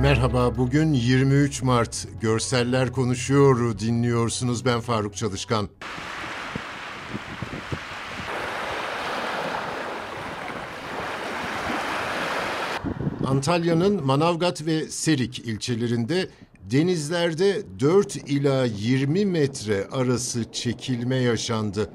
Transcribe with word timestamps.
Merhaba, 0.00 0.56
bugün 0.56 0.92
23 0.92 1.62
Mart. 1.62 2.08
Görseller 2.20 2.92
konuşuyor, 2.92 3.78
dinliyorsunuz. 3.78 4.64
Ben 4.64 4.80
Faruk 4.80 5.16
Çalışkan. 5.16 5.68
Antalya'nın 13.26 14.06
Manavgat 14.06 14.66
ve 14.66 14.88
Serik 14.88 15.38
ilçelerinde 15.38 16.28
denizlerde 16.70 17.62
4 17.80 18.16
ila 18.16 18.64
20 18.64 19.26
metre 19.26 19.86
arası 19.92 20.52
çekilme 20.52 21.16
yaşandı. 21.16 21.90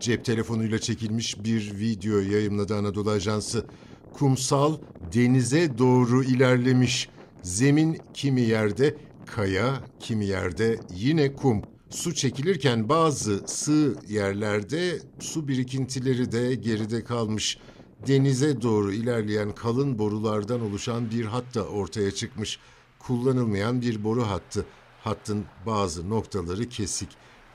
Cep 0.00 0.24
telefonuyla 0.24 0.78
çekilmiş 0.78 1.44
bir 1.44 1.78
video 1.78 2.18
yayımladı 2.18 2.76
Anadolu 2.76 3.10
Ajansı. 3.10 3.66
Kumsal 4.12 4.76
denize 5.12 5.78
doğru 5.78 6.24
ilerlemiş. 6.24 7.08
Zemin 7.42 7.98
kimi 8.14 8.40
yerde 8.40 8.96
kaya, 9.26 9.80
kimi 10.00 10.26
yerde 10.26 10.80
yine 10.94 11.36
kum. 11.36 11.62
Su 11.90 12.14
çekilirken 12.14 12.88
bazı 12.88 13.42
sığ 13.46 13.94
yerlerde 14.08 14.98
su 15.20 15.48
birikintileri 15.48 16.32
de 16.32 16.54
geride 16.54 17.04
kalmış. 17.04 17.58
Denize 18.06 18.62
doğru 18.62 18.92
ilerleyen 18.92 19.54
kalın 19.54 19.98
borulardan 19.98 20.60
oluşan 20.60 21.10
bir 21.10 21.24
hat 21.24 21.54
da 21.54 21.66
ortaya 21.66 22.10
çıkmış. 22.10 22.58
Kullanılmayan 22.98 23.80
bir 23.80 24.04
boru 24.04 24.22
hattı. 24.22 24.66
Hattın 25.00 25.44
bazı 25.66 26.10
noktaları 26.10 26.68
kesik. 26.68 27.08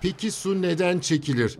Peki 0.00 0.30
su 0.30 0.62
neden 0.62 0.98
çekilir? 0.98 1.58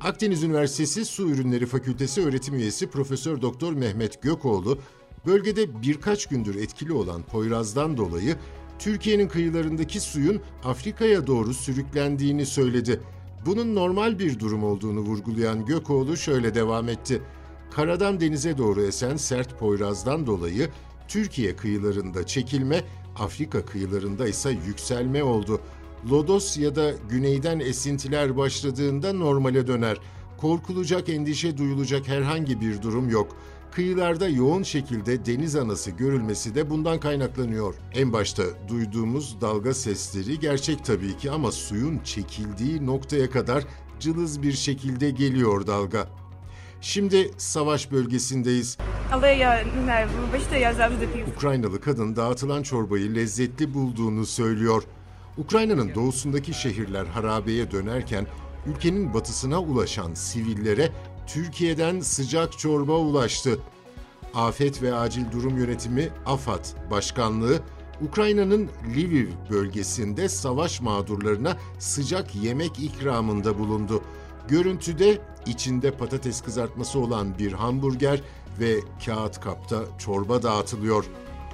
Akdeniz 0.00 0.42
Üniversitesi 0.42 1.04
Su 1.04 1.28
Ürünleri 1.28 1.66
Fakültesi 1.66 2.24
öğretim 2.26 2.54
üyesi 2.54 2.90
Profesör 2.90 3.42
Doktor 3.42 3.72
Mehmet 3.72 4.22
Gökoğlu, 4.22 4.78
bölgede 5.28 5.82
birkaç 5.82 6.26
gündür 6.26 6.54
etkili 6.54 6.92
olan 6.92 7.22
Poyraz'dan 7.22 7.96
dolayı 7.96 8.36
Türkiye'nin 8.78 9.28
kıyılarındaki 9.28 10.00
suyun 10.00 10.40
Afrika'ya 10.64 11.26
doğru 11.26 11.54
sürüklendiğini 11.54 12.46
söyledi. 12.46 13.00
Bunun 13.46 13.74
normal 13.74 14.18
bir 14.18 14.38
durum 14.38 14.64
olduğunu 14.64 15.00
vurgulayan 15.00 15.66
Gökoğlu 15.66 16.16
şöyle 16.16 16.54
devam 16.54 16.88
etti. 16.88 17.22
Karadan 17.70 18.20
denize 18.20 18.58
doğru 18.58 18.82
esen 18.82 19.16
sert 19.16 19.58
Poyraz'dan 19.58 20.26
dolayı 20.26 20.68
Türkiye 21.08 21.56
kıyılarında 21.56 22.26
çekilme, 22.26 22.84
Afrika 23.18 23.66
kıyılarında 23.66 24.28
ise 24.28 24.50
yükselme 24.66 25.22
oldu. 25.22 25.60
Lodos 26.10 26.58
ya 26.58 26.76
da 26.76 26.92
güneyden 27.10 27.60
esintiler 27.60 28.36
başladığında 28.36 29.12
normale 29.12 29.66
döner. 29.66 29.96
Korkulacak, 30.38 31.08
endişe 31.08 31.58
duyulacak 31.58 32.08
herhangi 32.08 32.60
bir 32.60 32.82
durum 32.82 33.08
yok. 33.08 33.36
Kıyılarda 33.72 34.28
yoğun 34.28 34.62
şekilde 34.62 35.26
deniz 35.26 35.56
anası 35.56 35.90
görülmesi 35.90 36.54
de 36.54 36.70
bundan 36.70 37.00
kaynaklanıyor. 37.00 37.74
En 37.94 38.12
başta 38.12 38.42
duyduğumuz 38.68 39.40
dalga 39.40 39.74
sesleri 39.74 40.38
gerçek 40.38 40.84
tabii 40.84 41.16
ki 41.16 41.30
ama 41.30 41.52
suyun 41.52 41.98
çekildiği 41.98 42.86
noktaya 42.86 43.30
kadar 43.30 43.64
cılız 44.00 44.42
bir 44.42 44.52
şekilde 44.52 45.10
geliyor 45.10 45.66
dalga. 45.66 46.08
Şimdi 46.80 47.30
savaş 47.36 47.92
bölgesindeyiz. 47.92 48.78
Ukraynalı 51.36 51.80
kadın 51.80 52.16
dağıtılan 52.16 52.62
çorbayı 52.62 53.14
lezzetli 53.14 53.74
bulduğunu 53.74 54.26
söylüyor. 54.26 54.82
Ukrayna'nın 55.38 55.94
doğusundaki 55.94 56.54
şehirler 56.54 57.06
harabeye 57.06 57.70
dönerken 57.70 58.26
ülkenin 58.66 59.14
batısına 59.14 59.60
ulaşan 59.60 60.14
sivillere 60.14 60.92
Türkiye'den 61.28 62.00
sıcak 62.00 62.58
çorba 62.58 62.92
ulaştı. 62.92 63.58
Afet 64.34 64.82
ve 64.82 64.94
Acil 64.94 65.32
Durum 65.32 65.58
Yönetimi 65.58 66.08
AFAD 66.26 66.64
Başkanlığı 66.90 67.60
Ukrayna'nın 68.00 68.68
Lviv 68.96 69.28
bölgesinde 69.50 70.28
savaş 70.28 70.80
mağdurlarına 70.80 71.56
sıcak 71.78 72.34
yemek 72.34 72.78
ikramında 72.78 73.58
bulundu. 73.58 74.02
Görüntüde 74.48 75.18
içinde 75.46 75.90
patates 75.90 76.40
kızartması 76.40 76.98
olan 76.98 77.38
bir 77.38 77.52
hamburger 77.52 78.20
ve 78.60 78.80
kağıt 79.06 79.40
kapta 79.40 79.78
çorba 79.98 80.42
dağıtılıyor. 80.42 81.04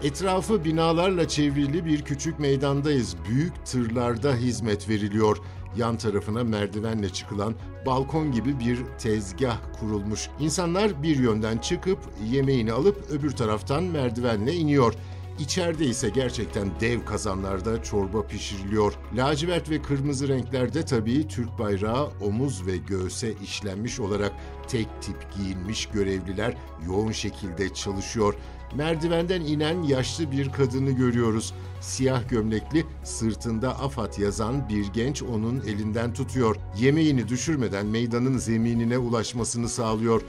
Etrafı 0.02 0.64
binalarla 0.64 1.28
çevrili 1.28 1.84
bir 1.84 2.02
küçük 2.02 2.38
meydandayız. 2.38 3.16
Büyük 3.28 3.66
tırlarda 3.66 4.34
hizmet 4.34 4.88
veriliyor. 4.88 5.38
Yan 5.76 5.96
tarafına 5.96 6.44
merdivenle 6.44 7.08
çıkılan 7.08 7.54
balkon 7.86 8.32
gibi 8.32 8.60
bir 8.60 8.78
tezgah 8.98 9.56
kurulmuş. 9.80 10.28
İnsanlar 10.40 11.02
bir 11.02 11.18
yönden 11.18 11.58
çıkıp 11.58 11.98
yemeğini 12.30 12.72
alıp 12.72 13.10
öbür 13.10 13.30
taraftan 13.30 13.84
merdivenle 13.84 14.54
iniyor. 14.54 14.94
İçeride 15.38 15.86
ise 15.86 16.08
gerçekten 16.08 16.80
dev 16.80 17.04
kazanlarda 17.04 17.82
çorba 17.82 18.26
pişiriliyor. 18.26 18.94
Lacivert 19.16 19.70
ve 19.70 19.82
kırmızı 19.82 20.28
renklerde 20.28 20.84
tabii 20.84 21.28
Türk 21.28 21.58
bayrağı 21.58 22.10
omuz 22.20 22.66
ve 22.66 22.76
göğse 22.76 23.32
işlenmiş 23.42 24.00
olarak 24.00 24.32
tek 24.68 24.88
tip 25.00 25.16
giyinmiş 25.36 25.86
görevliler 25.86 26.56
yoğun 26.86 27.12
şekilde 27.12 27.74
çalışıyor. 27.74 28.34
Merdivenden 28.74 29.40
inen 29.40 29.82
yaşlı 29.82 30.32
bir 30.32 30.52
kadını 30.52 30.90
görüyoruz. 30.90 31.54
Siyah 31.80 32.28
gömlekli, 32.28 32.86
sırtında 33.04 33.80
AFAD 33.80 34.18
yazan 34.18 34.68
bir 34.68 34.86
genç 34.86 35.22
onun 35.22 35.60
elinden 35.60 36.12
tutuyor. 36.12 36.56
Yemeğini 36.78 37.28
düşürmeden 37.28 37.86
meydanın 37.86 38.38
zeminine 38.38 38.98
ulaşmasını 38.98 39.68
sağlıyor. 39.68 40.22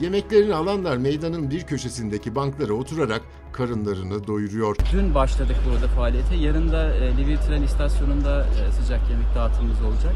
Yemeklerini 0.00 0.54
alanlar 0.54 0.96
meydanın 0.96 1.50
bir 1.50 1.66
köşesindeki 1.66 2.34
banklara 2.34 2.72
oturarak 2.72 3.22
karınlarını 3.52 4.26
doyuruyor. 4.26 4.76
Dün 4.92 5.14
başladık 5.14 5.56
burada 5.70 5.88
faaliyete. 5.88 6.34
Yarın 6.34 6.72
da 6.72 6.94
e, 6.94 7.16
Lviv 7.16 7.36
tren 7.36 7.62
istasyonunda 7.62 8.46
e, 8.46 8.72
sıcak 8.72 9.00
yemek 9.10 9.34
dağıtımımız 9.34 9.82
olacak. 9.82 10.14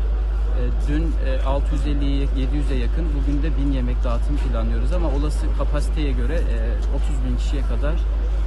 E, 0.60 0.62
dün 0.88 1.02
e, 1.02 1.36
650'ye 1.36 2.26
700'e 2.26 2.76
yakın, 2.76 3.06
bugün 3.20 3.42
de 3.42 3.56
1000 3.56 3.72
yemek 3.72 4.04
dağıtım 4.04 4.36
planlıyoruz 4.36 4.92
ama 4.92 5.08
olası 5.08 5.46
kapasiteye 5.58 6.12
göre 6.12 6.34
e, 6.34 6.96
30 6.96 7.30
bin 7.30 7.36
kişiye 7.36 7.62
kadar 7.62 7.94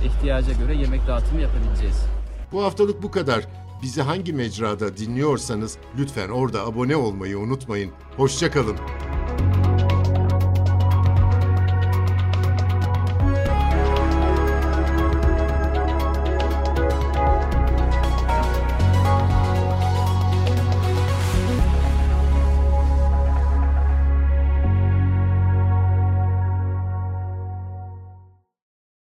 ihtiyaca 0.06 0.54
göre 0.54 0.76
yemek 0.76 1.08
dağıtımı 1.08 1.42
yapabileceğiz. 1.42 2.06
Bu 2.52 2.64
haftalık 2.64 3.04
bu 3.04 3.12
kadar. 3.12 3.48
Bizi 3.82 4.02
hangi 4.02 4.34
mecrada 4.34 4.98
dinliyorsanız 4.98 5.78
lütfen 5.98 6.30
orada 6.30 6.66
abone 6.66 6.96
olmayı 6.96 7.40
unutmayın. 7.40 7.92
Hoşçakalın. 8.18 8.78